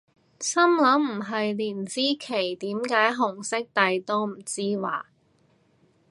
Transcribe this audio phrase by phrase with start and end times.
[0.39, 5.05] 心諗唔係連支旗點解紅色底都唔知咓？